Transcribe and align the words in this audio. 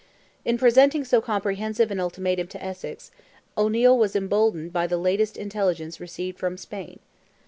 In 0.43 0.57
presenting 0.57 1.05
so 1.05 1.21
comprehensive 1.21 1.91
an 1.91 1.99
ultimatum 1.99 2.47
to 2.47 2.63
Essex, 2.63 3.11
O'Neil 3.55 3.95
was 3.95 4.15
emboldened 4.15 4.73
by 4.73 4.87
the 4.87 4.97
latest 4.97 5.37
intelligence 5.37 5.99
received 5.99 6.39
from 6.39 6.57
Spain. 6.57 6.97